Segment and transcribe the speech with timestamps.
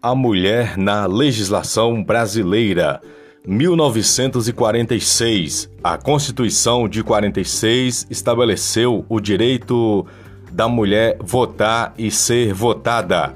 [0.00, 3.00] A mulher na legislação brasileira.
[3.44, 5.68] 1946.
[5.82, 10.06] A Constituição de 46 estabeleceu o direito
[10.52, 13.34] da mulher votar e ser votada.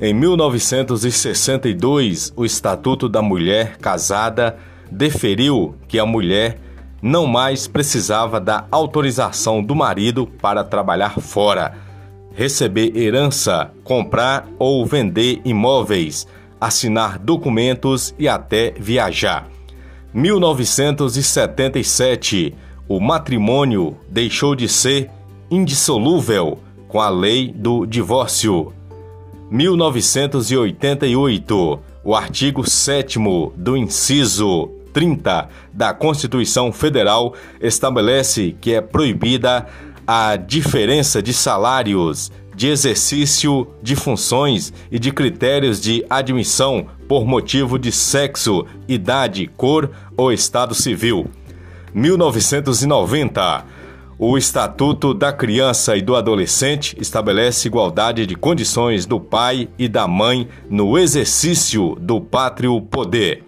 [0.00, 4.56] Em 1962, o Estatuto da Mulher Casada
[4.90, 6.58] deferiu que a mulher
[7.02, 11.86] não mais precisava da autorização do marido para trabalhar fora,
[12.38, 16.24] receber herança, comprar ou vender imóveis,
[16.60, 19.48] assinar documentos e até viajar.
[20.14, 22.54] 1977,
[22.86, 25.10] o matrimônio deixou de ser
[25.50, 28.72] indissolúvel com a lei do divórcio.
[29.50, 33.18] 1988, o artigo 7
[33.56, 39.66] do inciso 30 da Constituição Federal estabelece que é proibida
[40.10, 47.78] a diferença de salários, de exercício de funções e de critérios de admissão por motivo
[47.78, 51.26] de sexo, idade, cor ou estado civil.
[51.92, 53.66] 1990.
[54.18, 60.08] O Estatuto da Criança e do Adolescente estabelece igualdade de condições do pai e da
[60.08, 63.44] mãe no exercício do pátrio poder.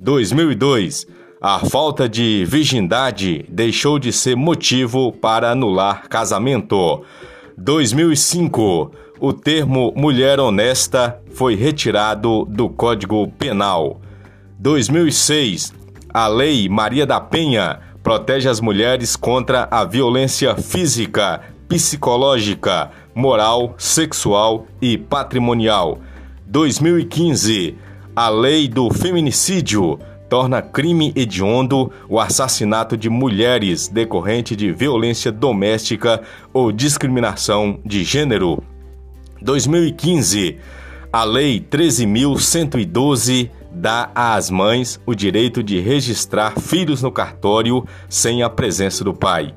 [0.00, 1.17] 2002.
[1.40, 7.04] A falta de virgindade deixou de ser motivo para anular casamento.
[7.56, 8.90] 2005.
[9.20, 14.00] O termo mulher honesta foi retirado do Código Penal.
[14.58, 15.72] 2006.
[16.12, 24.66] A Lei Maria da Penha protege as mulheres contra a violência física, psicológica, moral, sexual
[24.82, 26.00] e patrimonial.
[26.48, 27.76] 2015
[28.16, 29.96] a lei do feminicídio
[30.28, 38.62] torna crime hediondo o assassinato de mulheres decorrente de violência doméstica ou discriminação de gênero.
[39.40, 40.58] 2015.
[41.12, 48.50] A Lei 13.112 dá às mães o direito de registrar filhos no cartório sem a
[48.50, 49.54] presença do pai.